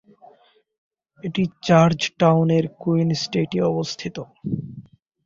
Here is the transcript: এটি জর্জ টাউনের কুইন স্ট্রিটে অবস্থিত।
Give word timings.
এটি 1.23 1.43
জর্জ 1.67 1.99
টাউনের 2.19 2.65
কুইন 2.81 3.09
স্ট্রিটে 3.21 3.59
অবস্থিত। 3.71 4.15